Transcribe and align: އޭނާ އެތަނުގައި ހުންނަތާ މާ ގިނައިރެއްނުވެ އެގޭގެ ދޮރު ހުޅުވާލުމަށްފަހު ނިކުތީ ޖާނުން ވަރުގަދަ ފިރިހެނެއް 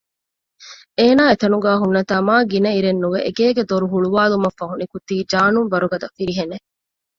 އޭނާ 0.99 1.23
އެތަނުގައި 1.29 1.79
ހުންނަތާ 1.81 2.15
މާ 2.27 2.35
ގިނައިރެއްނުވެ 2.51 3.19
އެގޭގެ 3.25 3.63
ދޮރު 3.69 3.85
ހުޅުވާލުމަށްފަހު 3.93 4.73
ނިކުތީ 4.81 5.15
ޖާނުން 5.31 5.69
ވަރުގަދަ 5.73 6.07
ފިރިހެނެއް 6.15 6.65